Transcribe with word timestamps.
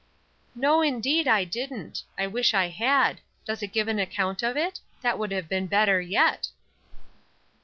"No, 0.55 0.81
indeed, 0.81 1.27
I 1.27 1.43
didn't. 1.43 2.01
I 2.17 2.25
wish 2.25 2.55
I 2.55 2.69
had. 2.69 3.21
Does 3.45 3.61
it 3.61 3.67
give 3.71 3.87
an 3.87 3.99
account 3.99 4.41
of 4.41 4.57
it? 4.57 4.79
That 5.03 5.19
would 5.19 5.29
have 5.31 5.47
been 5.47 5.67
better 5.67 6.01
yet." 6.01 6.47